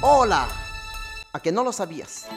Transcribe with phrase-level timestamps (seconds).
[0.00, 0.48] Hola,
[1.32, 2.28] a que no lo sabías.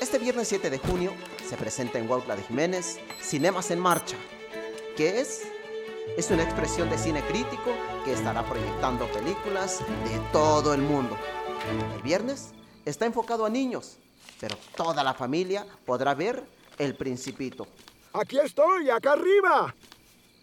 [0.00, 1.12] Este viernes 7 de junio
[1.48, 4.16] se presenta en Huautla de Jiménez Cinemas en Marcha.
[4.96, 5.42] ¿Qué es?
[6.16, 7.70] Es una expresión de cine crítico
[8.04, 11.16] que estará proyectando películas de todo el mundo.
[11.94, 12.50] El viernes
[12.84, 13.98] está enfocado a niños,
[14.40, 16.44] pero toda la familia podrá ver
[16.76, 17.68] El Principito.
[18.14, 19.72] Aquí estoy, acá arriba.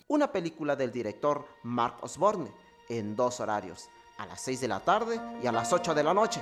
[0.07, 2.49] Una película del director Mark Osborne
[2.87, 6.13] en dos horarios, a las 6 de la tarde y a las 8 de la
[6.13, 6.41] noche.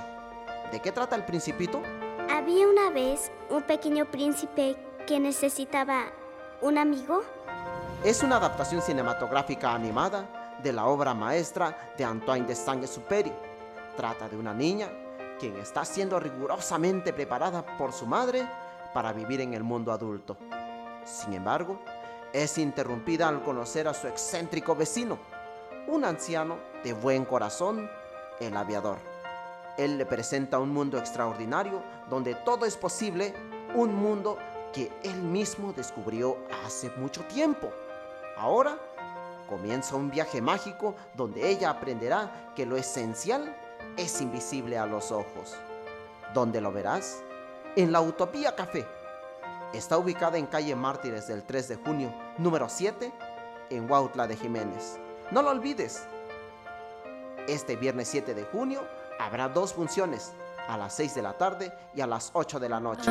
[0.72, 1.82] ¿De qué trata El Principito?
[2.30, 4.76] Había una vez un pequeño príncipe
[5.06, 6.04] que necesitaba
[6.62, 7.22] un amigo.
[8.02, 13.32] Es una adaptación cinematográfica animada de la obra maestra de Antoine de Saint-Exupéry.
[13.94, 14.88] Trata de una niña
[15.38, 18.48] quien está siendo rigurosamente preparada por su madre
[18.94, 20.38] para vivir en el mundo adulto.
[21.04, 21.78] Sin embargo,
[22.32, 25.18] es interrumpida al conocer a su excéntrico vecino,
[25.88, 27.90] un anciano de buen corazón,
[28.40, 28.98] el aviador.
[29.76, 33.34] Él le presenta un mundo extraordinario donde todo es posible,
[33.74, 34.38] un mundo
[34.72, 37.70] que él mismo descubrió hace mucho tiempo.
[38.36, 38.78] Ahora
[39.48, 43.56] comienza un viaje mágico donde ella aprenderá que lo esencial
[43.96, 45.54] es invisible a los ojos.
[46.34, 47.22] ¿Dónde lo verás?
[47.76, 48.86] En la Utopía Café.
[49.72, 53.12] Está ubicada en calle Mártires del 3 de junio, número 7,
[53.70, 54.98] en Huautla de Jiménez.
[55.30, 56.06] No lo olvides.
[57.48, 58.86] Este viernes 7 de junio
[59.18, 60.32] habrá dos funciones,
[60.68, 63.10] a las 6 de la tarde y a las 8 de la noche.